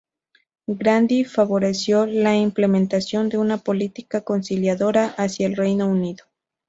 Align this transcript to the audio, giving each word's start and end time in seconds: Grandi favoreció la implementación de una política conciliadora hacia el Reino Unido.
Grandi 0.67 1.25
favoreció 1.25 2.07
la 2.07 2.35
implementación 2.35 3.29
de 3.29 3.37
una 3.37 3.57
política 3.59 4.21
conciliadora 4.21 5.09
hacia 5.09 5.45
el 5.45 5.55
Reino 5.55 5.87
Unido. 5.87 6.25